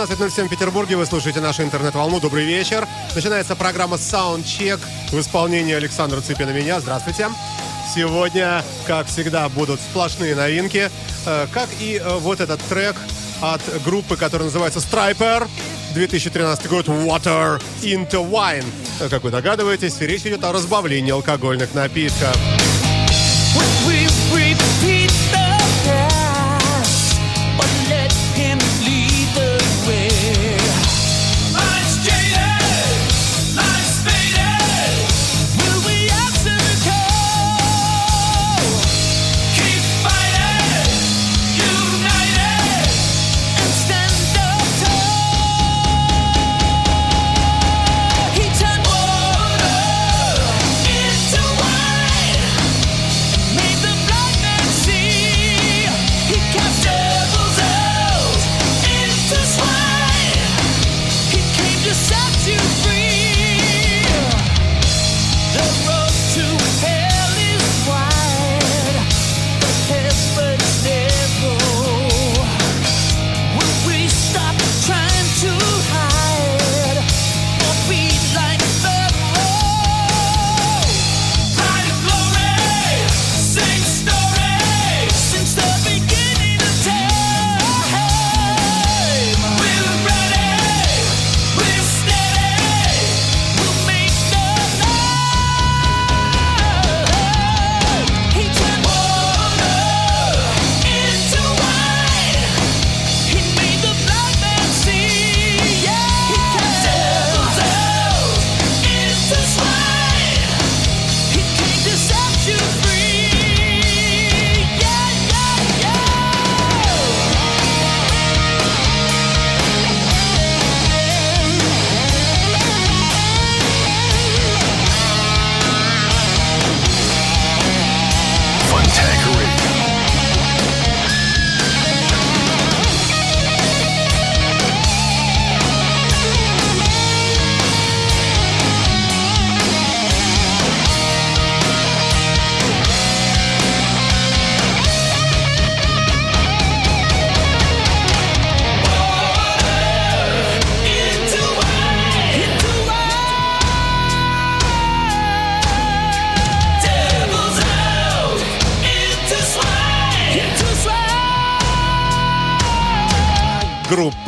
[0.00, 2.20] В 18.07 в Петербурге вы слушаете нашу интернет-волну.
[2.20, 2.88] Добрый вечер.
[3.14, 4.80] Начинается программа Soundcheck
[5.12, 6.80] в исполнении Александра Цыпина меня.
[6.80, 7.28] Здравствуйте.
[7.94, 10.90] Сегодня, как всегда, будут сплошные новинки,
[11.26, 12.96] э, как и э, вот этот трек
[13.42, 15.46] от группы, которая называется Striper.
[15.92, 18.64] 2013 год Water into Wine.
[19.00, 22.34] Э, Как вы догадываетесь, речь идет о разбавлении алкогольных напитков.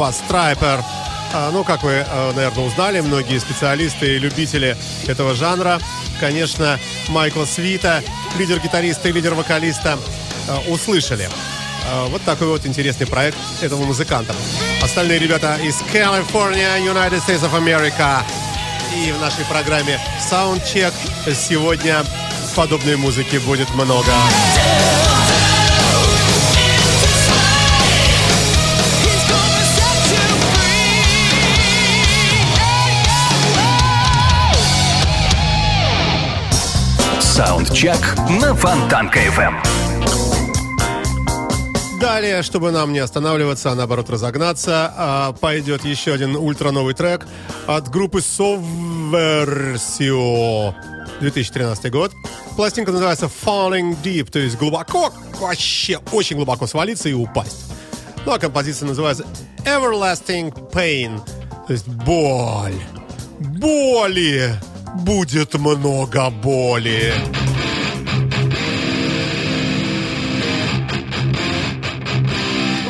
[0.03, 0.83] Группа Striper.
[1.35, 4.77] А, Ну, как вы, э, наверное, узнали, многие специалисты и любители
[5.07, 5.79] этого жанра,
[6.21, 8.03] конечно, Майкла Свита,
[8.39, 9.99] лидер-гитариста и лидер-вокалиста,
[10.49, 11.29] э, услышали.
[11.87, 14.35] Э, Вот такой вот интересный проект этого музыканта.
[14.83, 18.23] Остальные ребята из California, United States of America.
[18.95, 19.99] И в нашей программе
[20.31, 20.93] Soundcheck
[21.35, 22.05] сегодня
[22.55, 24.13] подобной музыки будет много.
[37.45, 37.99] Саундчек
[38.41, 39.55] на Фонтанка-ФМ.
[42.01, 47.27] Далее, чтобы нам не останавливаться, а наоборот разогнаться, а, пойдет еще один ультра новый трек
[47.67, 49.03] от группы Subversio.
[51.19, 52.13] 2013 год.
[52.55, 57.73] Пластинка называется Falling Deep, то есть глубоко, вообще очень глубоко свалиться и упасть.
[58.25, 59.27] Ну а композиция называется
[59.65, 61.21] Everlasting Pain,
[61.67, 62.81] то есть боль.
[63.41, 64.55] Боли!
[64.95, 67.13] будет много боли.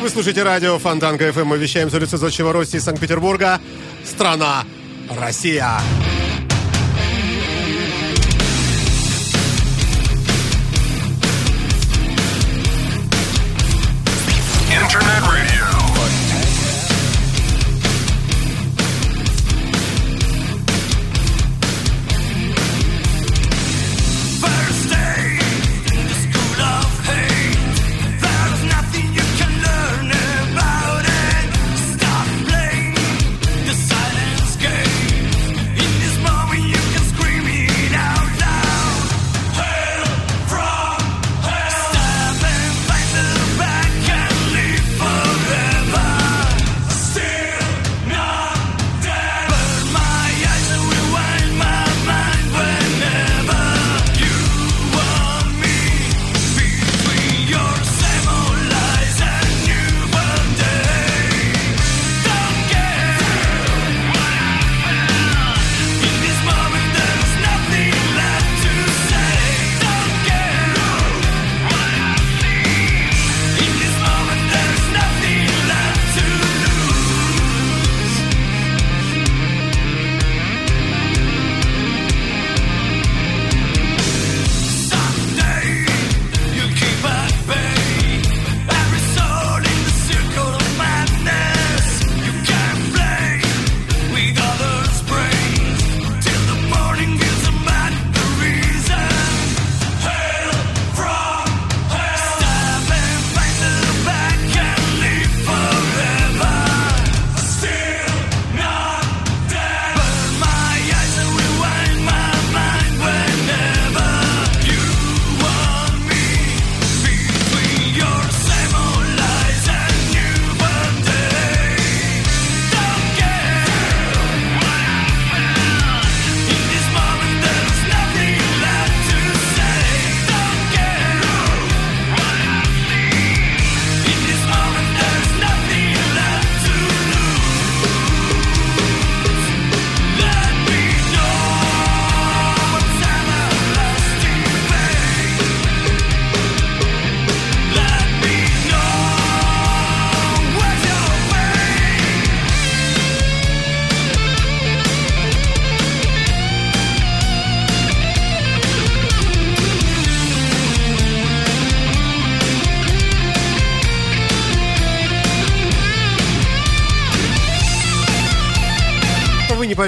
[0.01, 1.45] Вы слушаете радио Фонтанка ФМ.
[1.45, 3.61] Мы вещаем с улицы Зодчего России Санкт-Петербурга.
[4.03, 4.65] Страна
[5.09, 5.79] Россия.
[5.79, 6.12] Россия.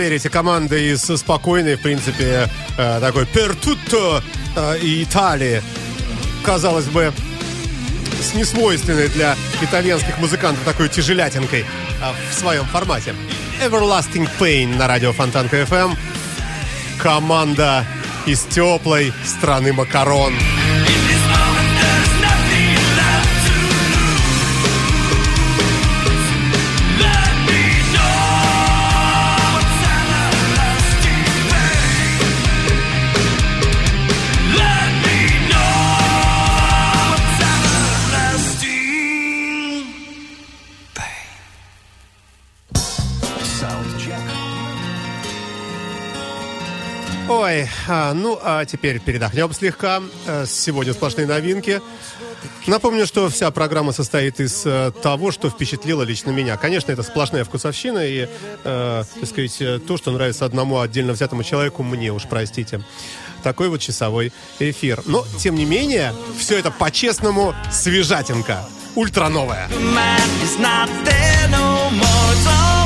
[0.05, 0.25] проверить.
[0.25, 2.47] А команда из спокойной, в принципе,
[2.77, 4.23] э, такой Пертутто
[4.55, 5.63] э, и Италии.
[6.43, 7.11] Казалось бы,
[8.21, 11.65] с несвойственной для итальянских музыкантов такой тяжелятинкой э,
[12.31, 13.15] в своем формате.
[13.63, 15.91] Everlasting Pain на радио Фонтанка FM.
[15.91, 15.97] Эм.
[17.01, 17.85] Команда
[18.27, 20.33] из теплой страны макарон.
[20.33, 20.54] Макарон.
[47.87, 50.01] А, ну, а теперь передохнем слегка.
[50.25, 51.81] Э, сегодня сплошные новинки.
[52.67, 56.57] Напомню, что вся программа состоит из э, того, что впечатлило лично меня.
[56.57, 58.27] Конечно, это сплошная вкусовщина и,
[58.63, 62.81] э, так сказать, э, то, что нравится одному отдельно взятому человеку, мне уж простите.
[63.43, 65.03] Такой вот часовой эфир.
[65.05, 68.67] Но, тем не менее, все это по-честному свежатинка.
[68.95, 69.69] Ультрановая.
[71.49, 72.84] новая.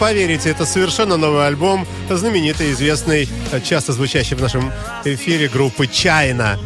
[0.00, 3.28] поверите, это совершенно новый альбом знаменитой, известной,
[3.62, 4.72] часто звучащей в нашем
[5.04, 6.58] эфире группы «Чайна».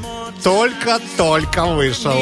[0.42, 2.14] Только-только вышел.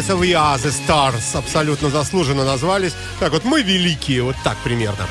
[0.00, 1.36] Называется We Are The Stars.
[1.38, 2.92] Абсолютно заслуженно назвались.
[3.18, 5.06] Так вот, мы великие, вот так примерно.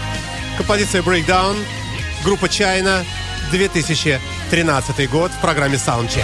[0.57, 1.55] Композиция Breakdown,
[2.23, 3.05] группа China,
[3.51, 6.23] 2013 год в программе Soundcheck.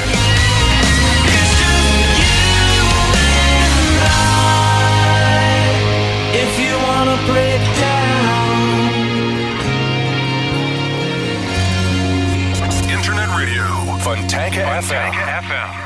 [12.89, 13.65] Internet radio.
[14.81, 15.12] FM.
[15.50, 15.85] FM.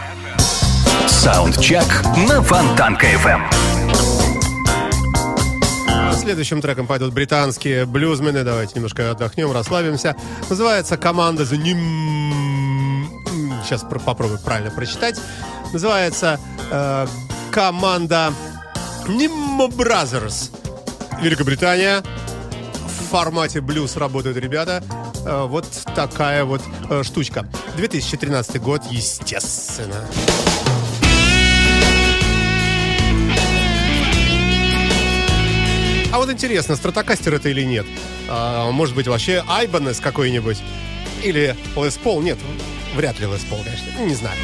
[1.19, 1.83] Саундчек
[2.29, 3.41] на Фонтанка FM.
[6.13, 8.45] Следующим треком пойдут британские блюзмены.
[8.45, 10.15] Давайте немножко отдохнем, расслабимся.
[10.49, 13.03] Называется команда The Nim...
[13.65, 15.19] Сейчас про- попробую правильно прочитать.
[15.73, 16.39] Называется
[16.71, 17.05] э,
[17.51, 18.31] команда
[19.05, 20.51] Nimmo Brothers.
[21.21, 22.01] Великобритания.
[22.88, 24.81] В формате блюз работают ребята.
[25.25, 27.45] Э, вот такая вот э, штучка.
[27.75, 30.05] 2013 год, естественно.
[36.12, 37.86] А вот интересно, стратокастер это или нет?
[38.28, 40.58] А, может быть, вообще Айбанес какой-нибудь?
[41.24, 42.22] Или Лес Пол?
[42.22, 42.38] Нет,
[42.96, 44.04] вряд ли Лес Пол, конечно.
[44.04, 44.38] Не знаю.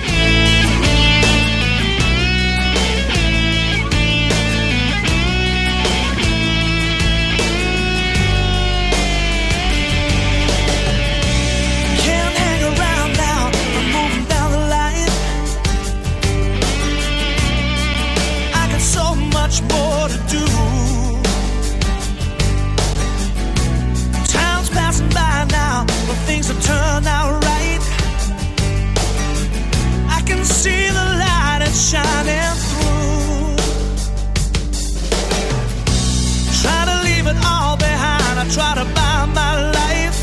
[37.35, 38.39] it all behind.
[38.39, 40.19] I try to buy my life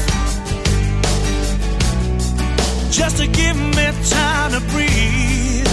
[2.92, 5.68] just to give me time to breathe.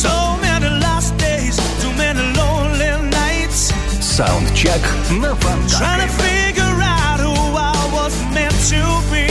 [0.00, 3.72] So many lost days, too many lonely nights.
[4.00, 8.82] Саундчек на Trying Фонтанка to figure out who I was meant to
[9.12, 9.28] be.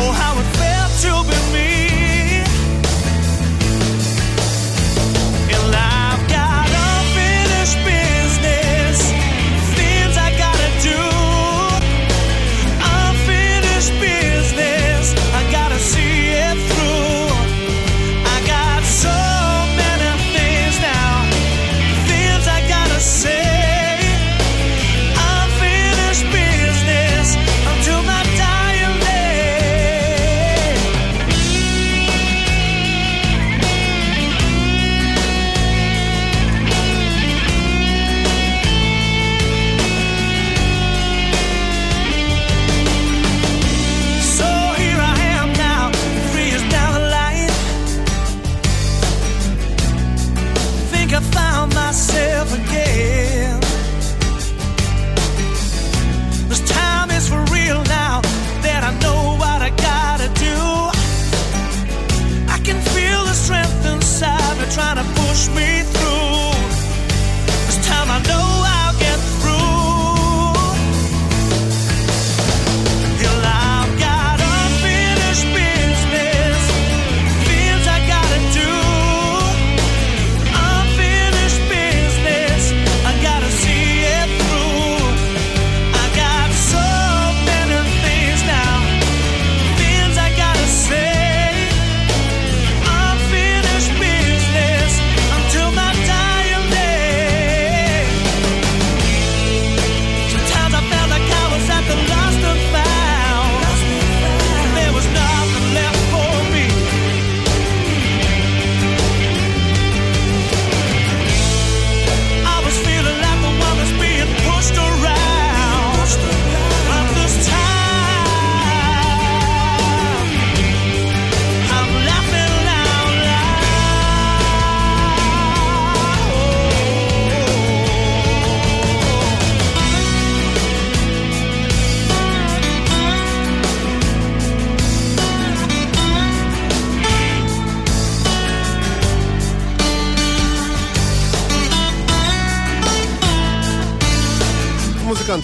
[0.00, 1.67] Oh, how it felt to be me.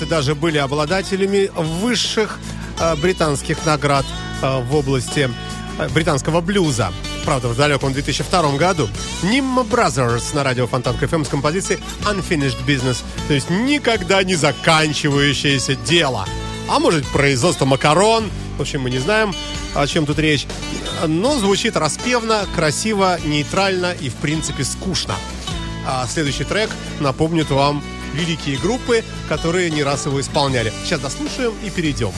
[0.05, 2.39] Поэты даже были обладателями высших
[2.79, 4.05] э, британских наград
[4.41, 5.29] э, в области
[5.79, 6.91] э, британского блюза.
[7.25, 8.87] Правда, в далеком 2002 году
[9.23, 15.75] Nimma Brothers на радио Фонтан КФМ с композицией Unfinished Business, то есть никогда не заканчивающееся
[15.75, 16.25] дело.
[16.69, 19.33] А может, производство макарон, в общем, мы не знаем,
[19.73, 20.47] о чем тут речь.
[21.05, 25.15] Но звучит распевно, красиво, нейтрально и, в принципе, скучно.
[25.87, 26.69] А следующий трек
[26.99, 27.83] напомнит вам
[28.15, 30.73] великие группы, которые не раз его исполняли.
[30.83, 32.11] Сейчас дослушаем и перейдем.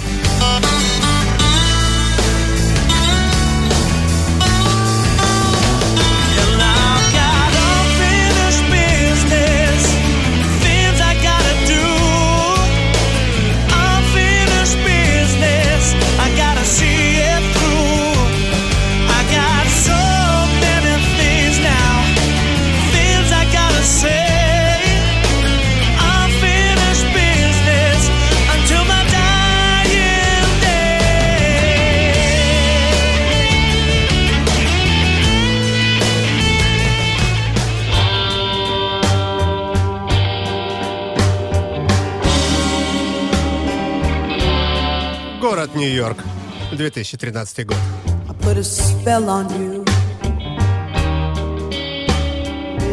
[46.78, 47.78] 2013 год.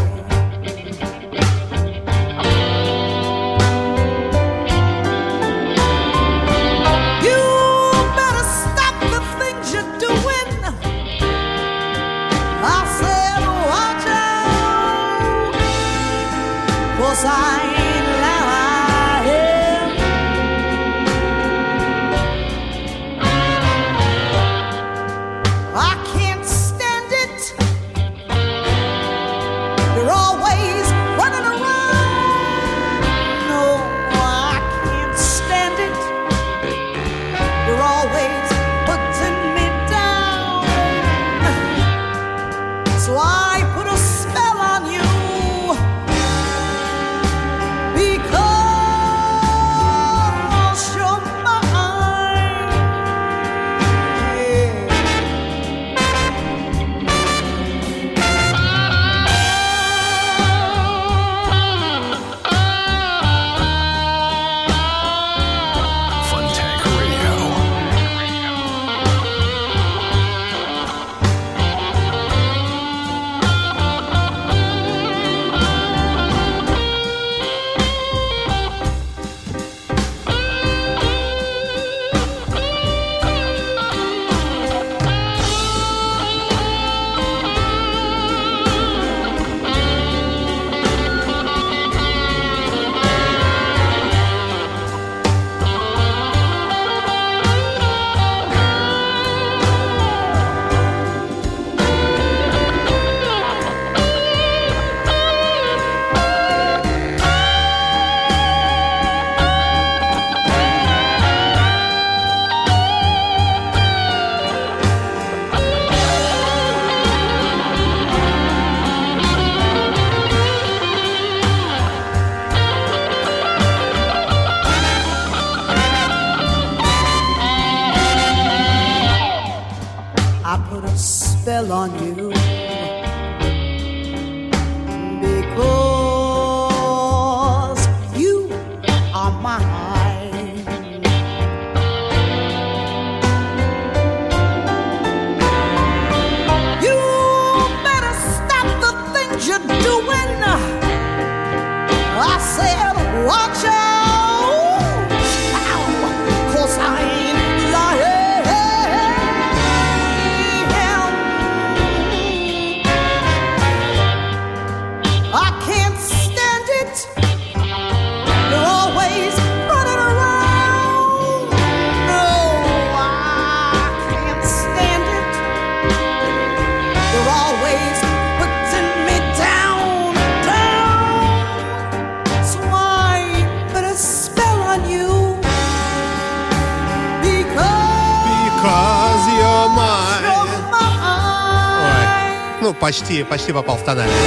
[192.87, 194.17] почти, почти попал в тональность.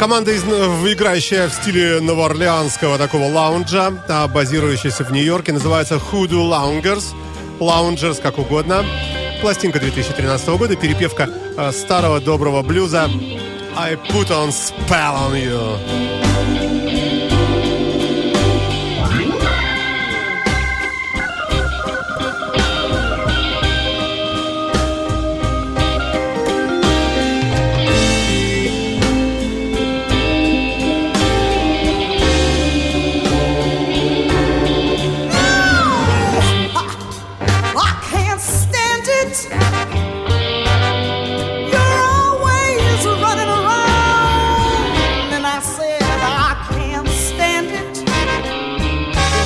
[0.00, 0.34] Команда, э,
[0.92, 7.14] играющая в стиле новоорлеанского такого лаунжа, а, базирующаяся в Нью-Йорке, называется Hoodoo Loungers.
[7.60, 8.84] Loungers, как угодно.
[9.40, 13.08] Пластинка 2013 года, перепевка э, старого доброго блюза
[13.76, 16.17] «I put on spell on you».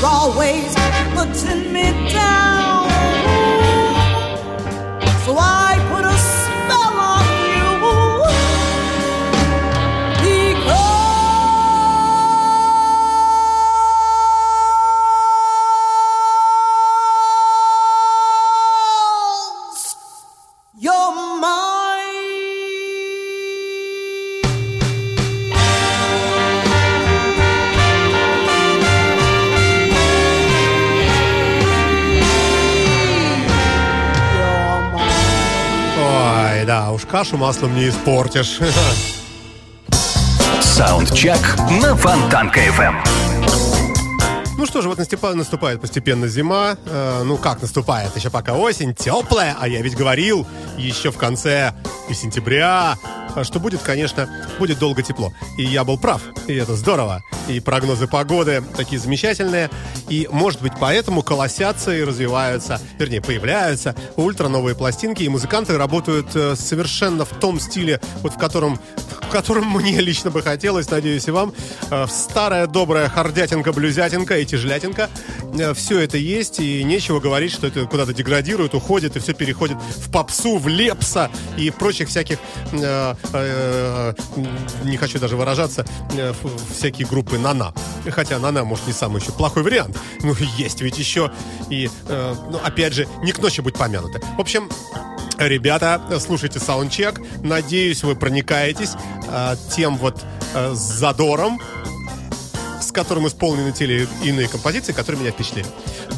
[0.02, 0.74] you're always
[1.14, 2.90] putting me down.
[5.24, 5.61] So I
[37.22, 38.58] кашу маслом не испортишь.
[40.60, 41.38] Саундчек
[41.80, 42.96] на Фонтанка FM.
[44.58, 46.76] Ну что же, вот наступа- наступает постепенно зима.
[46.84, 48.16] Э, ну как наступает?
[48.16, 49.56] Еще пока осень, теплая.
[49.60, 51.74] А я ведь говорил еще в конце
[52.08, 52.96] и сентября,
[53.42, 55.32] что будет, конечно, будет долго тепло.
[55.58, 56.22] И я был прав.
[56.46, 57.22] И это здорово.
[57.48, 59.70] И прогнозы погоды такие замечательные.
[60.08, 65.22] И, может быть, поэтому колосятся и развиваются, вернее, появляются ультра новые пластинки.
[65.22, 68.78] И музыканты работают э, совершенно в том стиле, вот в котором
[69.32, 71.52] котором мне лично бы хотелось, надеюсь, и вам.
[71.90, 75.08] Э, Старая добрая хардятинка, блюзятинка и тяжлятинка.
[75.74, 80.10] Все это есть, и нечего говорить, что это куда-то деградирует, уходит, и все переходит в
[80.10, 82.38] попсу, в лепса и прочих всяких,
[82.72, 84.14] э, э,
[84.84, 85.84] не хочу даже выражаться,
[86.16, 86.32] э,
[86.74, 87.74] всякие группы Нана.
[88.10, 89.98] Хотя Нана, может, не самый еще плохой вариант.
[90.22, 91.30] Ну, есть ведь еще
[91.70, 94.20] и, э, ну, опять же, не к ночи будь помянуты.
[94.36, 94.68] В общем,
[95.38, 97.20] Ребята, слушайте саундчек.
[97.42, 98.92] Надеюсь, вы проникаетесь
[99.28, 100.22] э, тем вот
[100.54, 101.60] э, задором,
[102.80, 105.66] с которым исполнены те или иные композиции, которые меня впечатлили.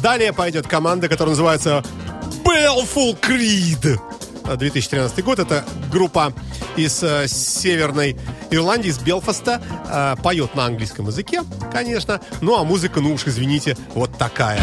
[0.01, 1.83] Далее пойдет команда, которая называется
[2.43, 3.99] Baleful Creed.
[4.47, 5.39] Э, 2013 год.
[5.39, 6.33] Это группа
[6.75, 8.17] из э, Северной
[8.51, 9.61] Ирландии, из Белфаста.
[9.87, 12.21] Э, поет на английском языке, конечно.
[12.41, 14.61] Ну, а музыка, ну уж извините, вот такая.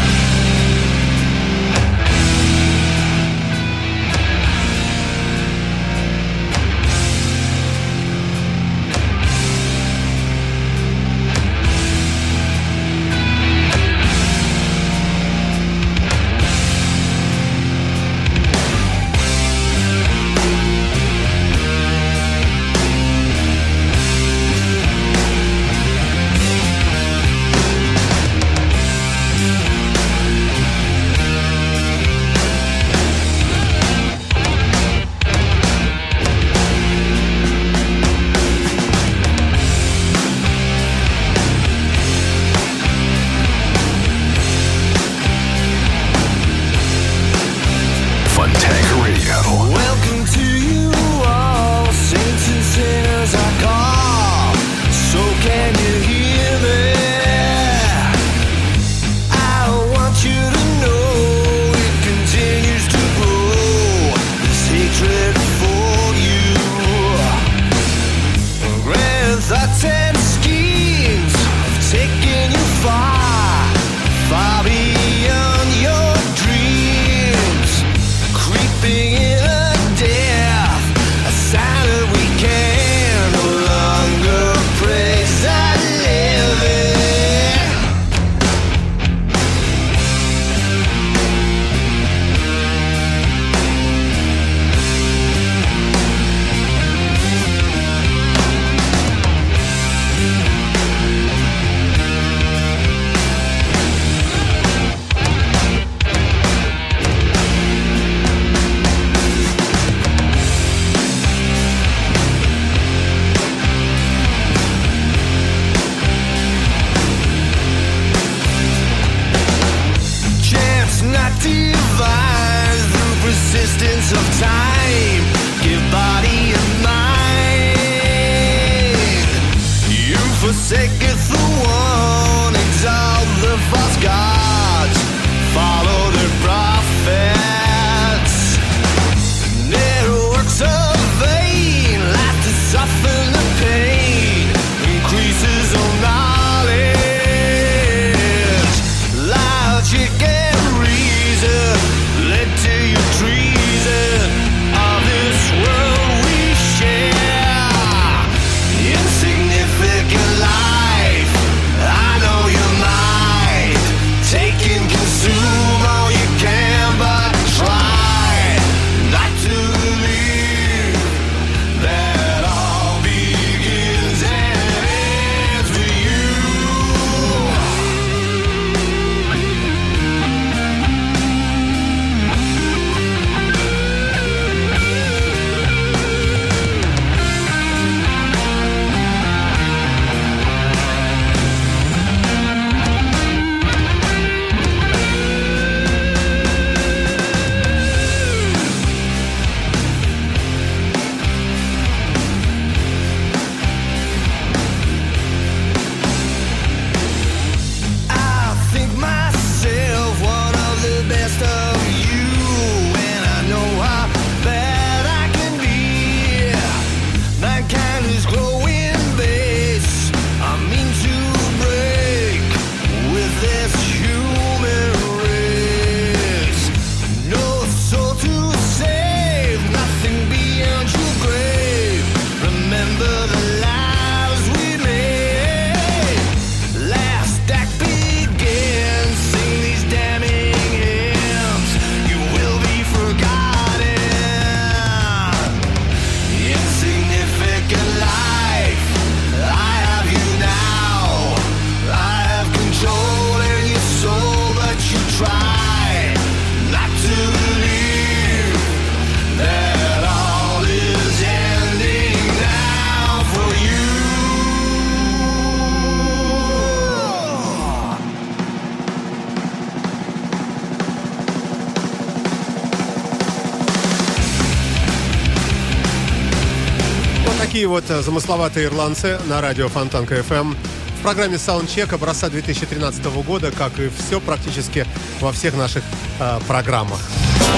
[277.53, 280.55] Такие вот э, замысловатые ирландцы на радио Фонтанка FM.
[280.97, 284.87] В программе Soundcheck образца 2013 года, как и все практически
[285.21, 285.83] во всех наших
[286.19, 286.99] э, программах.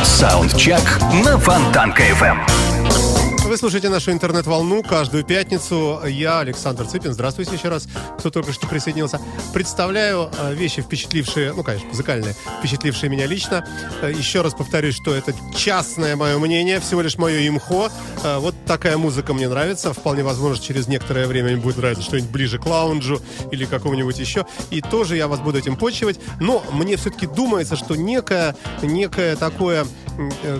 [0.03, 0.81] Саундчек
[1.23, 2.64] на Фонтанка FM.
[3.45, 6.01] Вы слушаете нашу интернет-волну каждую пятницу.
[6.07, 9.21] Я, Александр Цыпин, здравствуйте еще раз, кто только что присоединился.
[9.53, 13.63] Представляю э, вещи, впечатлившие, ну, конечно, музыкальные, впечатлившие меня лично.
[14.01, 17.91] Э, Еще раз повторюсь, что это частное мое мнение, всего лишь мое имхо.
[18.23, 19.93] Э, Вот такая музыка мне нравится.
[19.93, 24.47] Вполне возможно, через некоторое время мне будет нравиться что-нибудь ближе к лаунжу или какому-нибудь еще.
[24.71, 26.19] И тоже я вас буду этим почивать.
[26.39, 29.85] Но мне все-таки думается, что некое, некое такое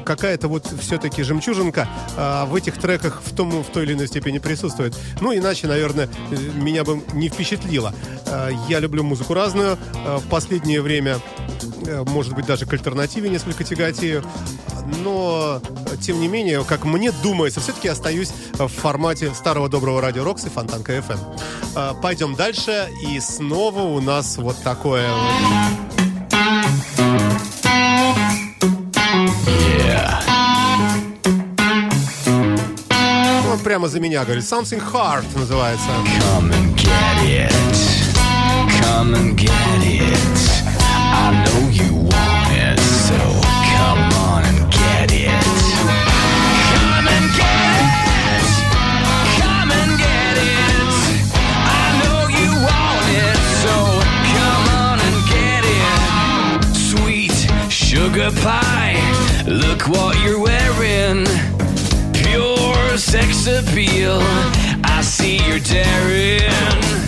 [0.04, 4.96] какая-то вот все-таки жемчужинка в этих треках в, том, в той или иной степени присутствует.
[5.22, 7.94] Ну, иначе, наверное, э, меня бы не впечатлило.
[8.28, 9.78] А, Я люблю музыку разную.
[9.94, 11.20] А, В последнее время,
[11.86, 14.24] э, может быть, даже к альтернативе несколько тяготею.
[15.04, 15.62] Но,
[15.92, 20.46] э, тем не менее, как мне думается, все-таки остаюсь в формате старого доброго радио Рокс
[20.46, 22.02] и Фонтанка FM.
[22.02, 22.90] Пойдем дальше.
[23.08, 25.10] И снова у нас вот такое...
[33.65, 34.45] прямо за меня говорит.
[34.45, 35.89] Something Hard называется.
[36.21, 37.53] Come and get it.
[38.83, 39.51] Come and get
[39.85, 40.63] it.
[41.13, 43.17] I know you want it, so
[43.79, 45.31] come on and get it.
[46.75, 47.75] Come and get
[48.27, 48.47] it.
[49.41, 50.89] Come and get it.
[51.67, 53.75] I know you want it, so
[54.35, 56.65] come on and get it.
[56.75, 58.99] Sweet sugar pie.
[59.47, 61.27] Look what you're wearing
[62.36, 64.20] pure sex appeal.
[64.84, 66.42] I see you're daring.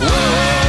[0.00, 0.67] Whoa.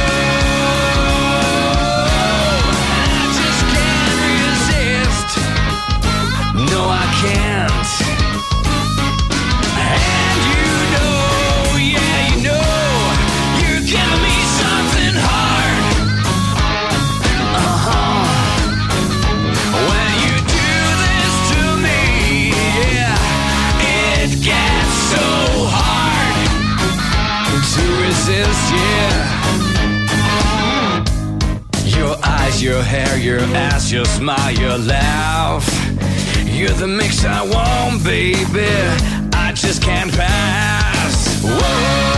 [32.60, 35.66] Your hair, your ass, your smile, your laugh.
[36.44, 38.66] You're the mix I want, baby.
[39.32, 41.42] I just can't pass.
[41.42, 42.09] Whoa.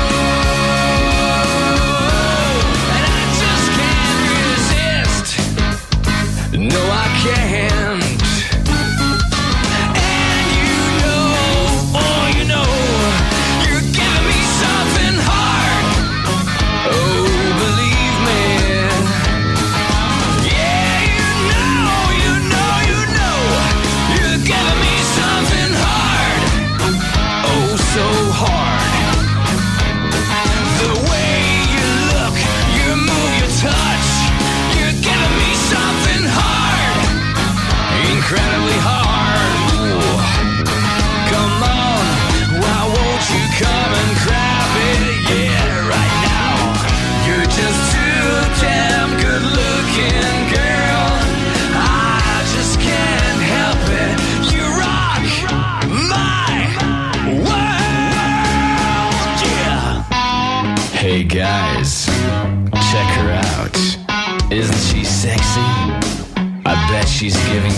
[67.22, 67.71] She's giving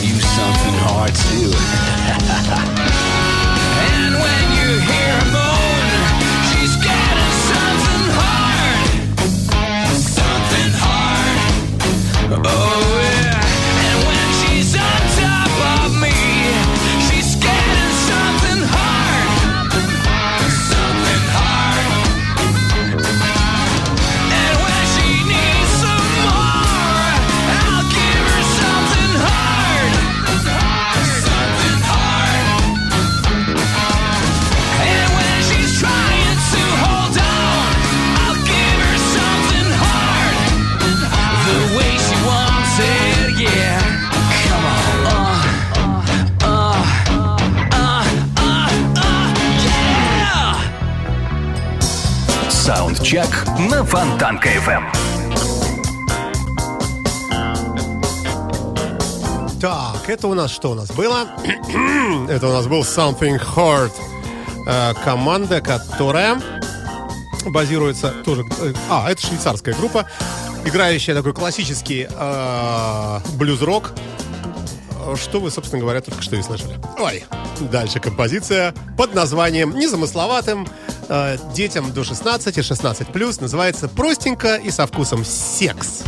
[53.94, 54.82] Фонтанка FM.
[59.60, 61.28] Так, это у нас что у нас было?
[62.28, 63.92] это у нас был Something Hard.
[64.66, 66.42] Э, команда, которая
[67.46, 68.42] базируется тоже...
[68.62, 70.08] э, А, это швейцарская группа,
[70.64, 73.92] играющая такой классический э, блюз-рок.
[75.14, 76.80] Что вы, собственно говоря, только что и слышали.
[76.98, 77.24] Ой,
[77.60, 80.66] дальше композиция под названием незамысловатым,
[81.08, 86.04] Э, детям до 16 и 16+, плюс называется «Простенько и со вкусом секс».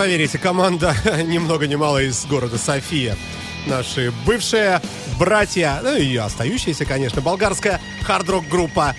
[0.00, 0.96] поверите, команда
[1.26, 3.18] ни много ни мало из города София.
[3.66, 4.80] Наши бывшие
[5.18, 8.96] братья, ну и остающиеся, конечно, болгарская хард-рок группа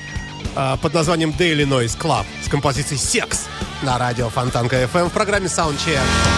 [0.56, 3.48] э, под названием Daily Noise Club с композицией «Секс»
[3.82, 6.31] на радио Фонтанка FM эм в программе Soundcheck.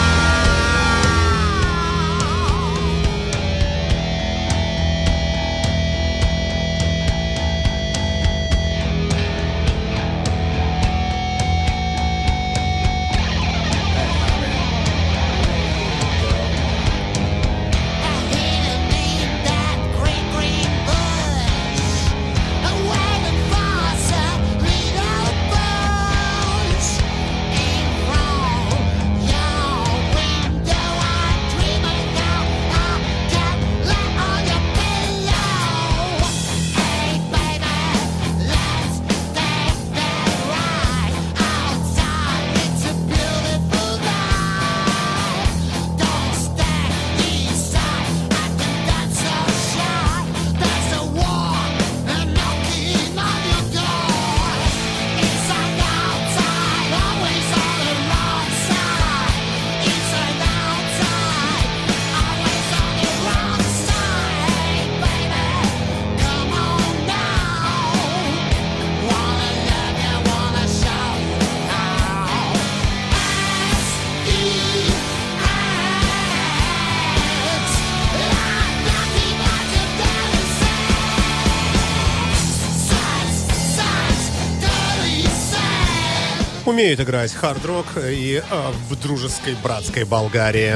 [86.74, 90.74] Умеют играть хард-рок и э, в дружеской братской Болгарии.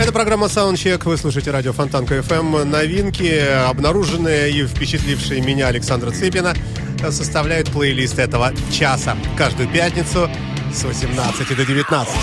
[0.00, 1.02] Это программа Soundcheck.
[1.04, 2.64] Вы слушаете радио Фонтанка FM.
[2.64, 3.38] Новинки,
[3.68, 6.52] обнаруженные и впечатлившие меня Александра Цыпина,
[7.10, 9.16] составляют плейлист этого часа.
[9.38, 10.28] Каждую пятницу
[10.74, 12.14] с 18 до 19.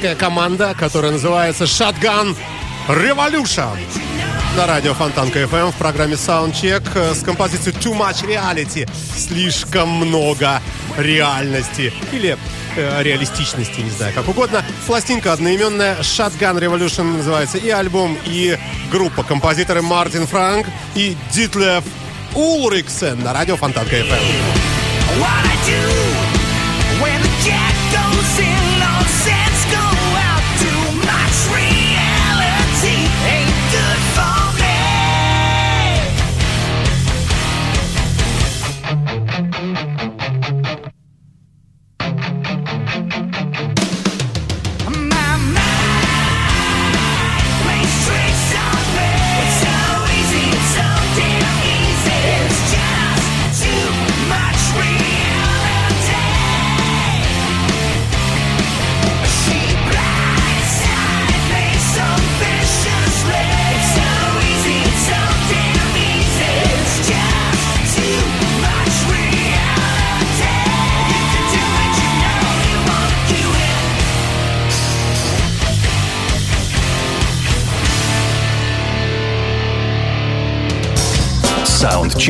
[0.00, 2.34] Датская команда, которая называется Shotgun
[2.88, 3.76] Revolution.
[4.56, 8.88] На радио Фонтанка FM в программе Soundcheck с композицией Too Much Reality.
[9.14, 10.62] Слишком много
[10.96, 11.92] реальности.
[12.12, 12.38] Или
[12.76, 14.64] э, реалистичности, не знаю, как угодно.
[14.86, 18.56] Пластинка одноименная Shotgun Revolution называется и альбом, и
[18.90, 19.22] группа.
[19.22, 21.84] Композиторы Мартин Франк и Дитлев
[22.34, 24.69] Улриксен на радио Фонтанка FM.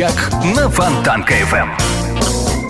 [0.00, 1.68] Саундчек на Фонтанка FM.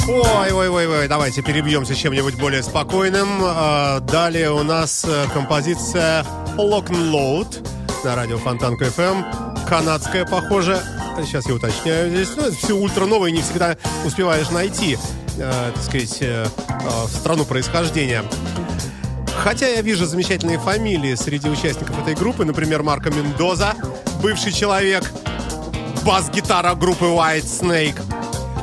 [0.09, 3.28] Ой, ой, ой, ой, давайте перебьемся чем-нибудь более спокойным.
[3.43, 6.24] А, Далее у нас э, композиция
[6.57, 7.68] Lock and Load
[8.05, 9.24] на радио Фонтанка FM.
[9.68, 10.81] Канадская, похоже.
[11.24, 12.31] Сейчас я уточняю здесь.
[12.37, 14.99] Ну, все ультра новое, не всегда успеваешь найти,
[15.39, 18.24] э, так сказать, э, э, страну происхождения.
[19.39, 23.74] Хотя я вижу замечательные фамилии среди участников этой группы, например, Марко Мендоза,
[24.20, 25.05] бывший человек,
[26.11, 28.03] бас-гитара группы White Snake.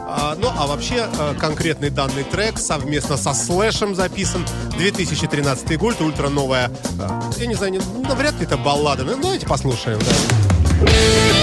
[0.05, 4.45] А, ну, а вообще, э, конкретный данный трек совместно со Слэшем записан.
[4.77, 6.69] 2013 год, ультра новая.
[6.99, 9.05] э, Я не знаю, ну, вряд ли это баллада.
[9.05, 11.37] Ну, давайте послушаем, да.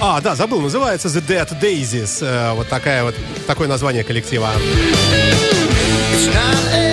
[0.00, 2.24] А, да, забыл, называется The Dead Daisies.
[2.24, 3.14] Э, Вот такая вот,
[3.46, 4.50] такое название коллектива.
[6.14, 6.87] It's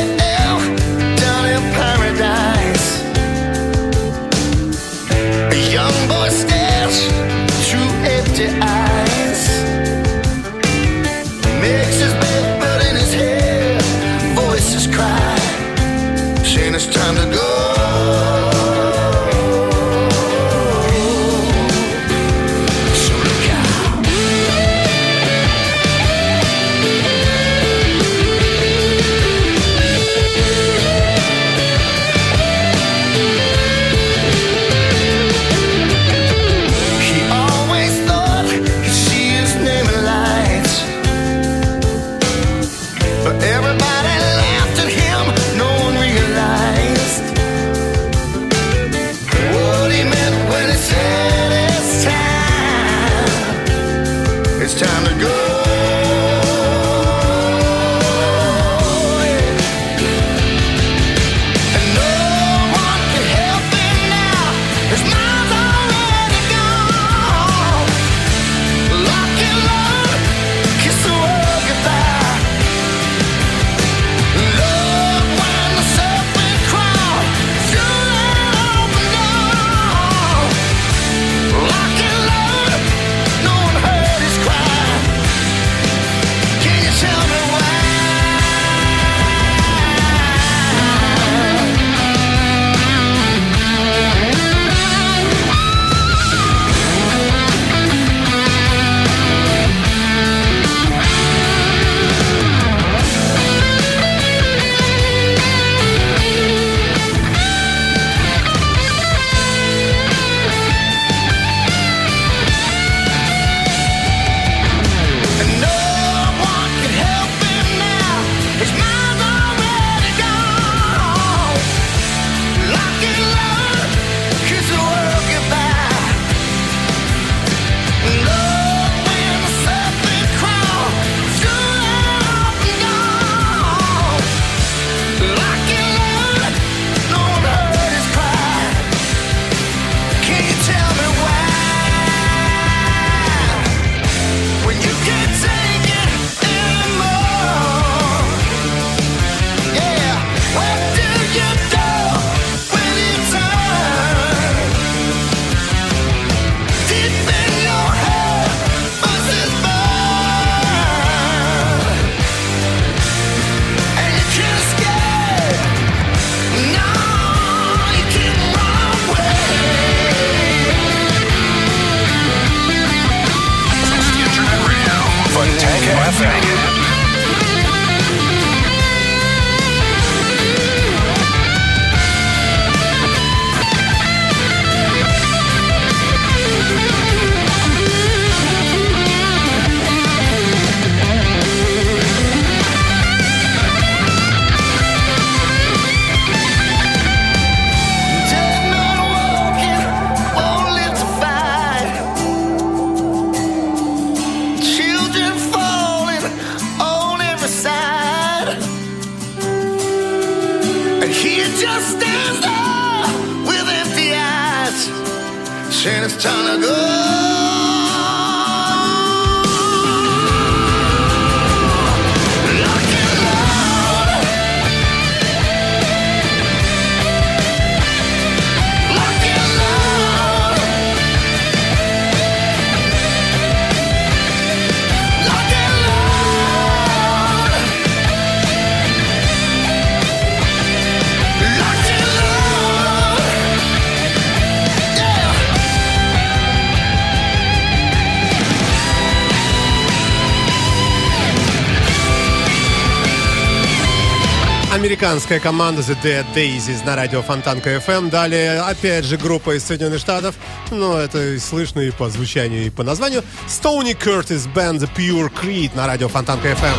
[255.16, 258.10] Американская команда The Dead Daisies на радио Фонтанка FM.
[258.10, 260.36] Далее, опять же, группа из Соединенных Штатов.
[260.72, 263.24] Но это слышно и по звучанию, и по названию.
[263.48, 266.76] Stony Curtis Band The Pure Creed на радио Фонтанка FM.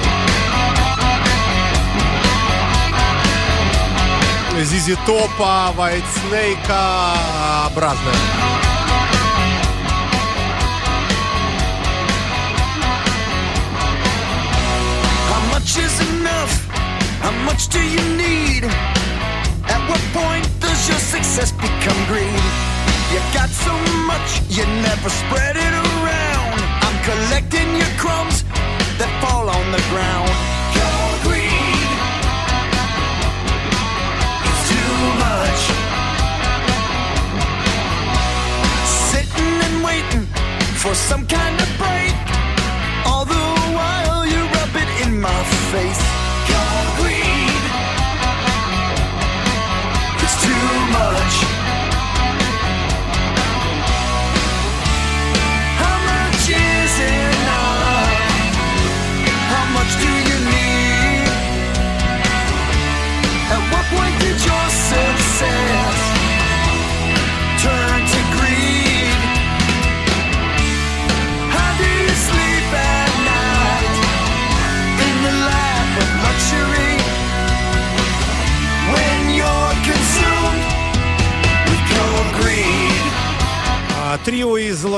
[4.64, 6.70] Зизи Топа, White Snake
[7.68, 8.14] образная.
[15.30, 16.65] How much is enough?
[17.26, 18.62] How much do you need?
[19.74, 22.44] At what point does your success become greed?
[23.10, 23.74] You got so
[24.06, 24.15] much,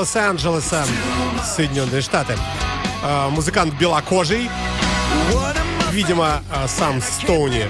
[0.09, 0.85] Лос-Анджелеса,
[1.45, 2.35] Соединенные Штаты.
[3.03, 4.49] А, Музыкант белокожий,
[5.91, 7.67] видимо, а, сам Стоуни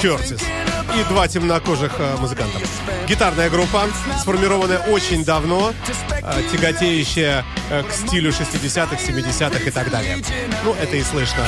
[0.00, 2.58] Кертис и два темнокожих а, музыканта.
[3.06, 3.82] Гитарная группа,
[4.18, 5.74] сформированная очень давно,
[6.50, 10.24] тяготеющая к стилю 60-х, 70-х и так далее.
[10.64, 11.44] Ну, это и слышно.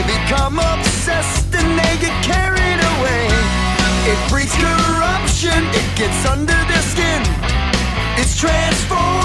[0.00, 3.26] They become obsessed and they get carried away.
[4.08, 7.22] It breeds corruption, it gets under their skin.
[8.16, 9.19] It's transforming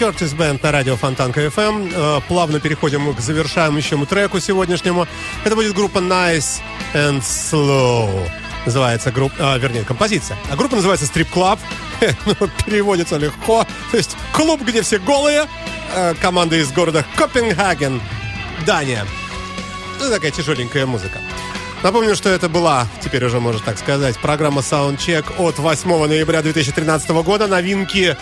[0.00, 1.92] Кертис Бенд на радио Фонтанка FM.
[1.94, 5.06] Э, Плавно переходим к завершающему треку сегодняшнему.
[5.44, 6.62] Это будет группа Nice
[6.94, 8.26] and Slow.
[8.64, 10.38] Называется группа, а, вернее, композиция.
[10.50, 11.58] А группа называется Strip Club.
[12.24, 13.66] Ну, переводится легко.
[13.90, 15.46] То есть клуб, где все голые.
[15.94, 18.00] Э, Команда из города Копенгаген,
[18.64, 19.04] Дания.
[20.00, 21.18] Ну, такая тяжеленькая музыка.
[21.82, 27.10] Напомню, что это была, теперь уже можно так сказать, программа Soundcheck от 8 ноября 2013
[27.10, 27.46] года.
[27.46, 28.16] Новинки,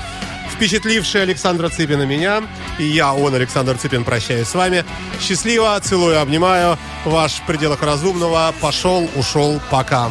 [0.55, 2.43] впечатлившие Александра Цыпина меня.
[2.79, 4.85] И я, он, Александр Цыпин, прощаюсь с вами.
[5.21, 6.79] Счастливо, целую, обнимаю.
[7.05, 8.55] Ваш в пределах разумного.
[8.61, 10.11] Пошел, ушел, пока.